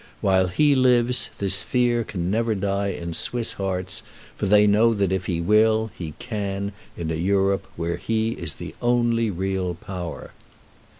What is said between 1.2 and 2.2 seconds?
this fear